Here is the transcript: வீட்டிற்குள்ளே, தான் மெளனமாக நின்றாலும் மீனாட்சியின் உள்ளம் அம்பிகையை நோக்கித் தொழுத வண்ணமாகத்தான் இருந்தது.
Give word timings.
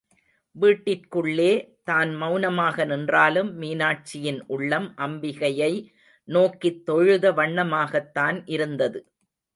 வீட்டிற்குள்ளே, 0.55 1.49
தான் 1.83 2.11
மெளனமாக 2.15 2.85
நின்றாலும் 2.85 3.51
மீனாட்சியின் 3.61 4.41
உள்ளம் 4.47 4.89
அம்பிகையை 4.97 5.71
நோக்கித் 6.27 6.83
தொழுத 6.85 7.31
வண்ணமாகத்தான் 7.31 8.39
இருந்தது. 8.47 9.01